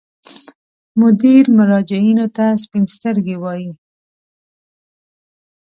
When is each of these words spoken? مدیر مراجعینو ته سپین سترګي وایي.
مدیر 1.01 1.43
مراجعینو 1.57 2.27
ته 2.35 2.45
سپین 2.63 2.85
سترګي 2.95 3.35
وایي. 3.39 3.71